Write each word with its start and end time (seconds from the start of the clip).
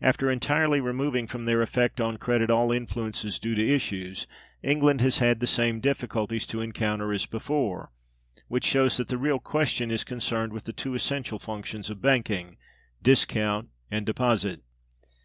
After 0.00 0.28
entirely 0.28 0.80
removing 0.80 1.28
from 1.28 1.44
their 1.44 1.62
effect 1.62 2.00
on 2.00 2.16
credit 2.16 2.50
all 2.50 2.72
influences 2.72 3.38
due 3.38 3.54
to 3.54 3.64
issues, 3.74 4.26
England 4.64 5.00
has 5.02 5.18
had 5.18 5.38
the 5.38 5.46
same 5.46 5.78
difficulties 5.78 6.48
to 6.48 6.60
encounter 6.60 7.12
as 7.12 7.26
before, 7.26 7.92
which 8.48 8.64
shows 8.64 8.96
that 8.96 9.06
the 9.06 9.18
real 9.18 9.38
question 9.38 9.92
is 9.92 10.02
concerned 10.02 10.52
with 10.52 10.64
the 10.64 10.72
two 10.72 10.96
essential 10.96 11.38
functions 11.38 11.90
of 11.90 12.02
banking—discount 12.02 13.68
and 13.88 14.04
deposit. 14.04 14.62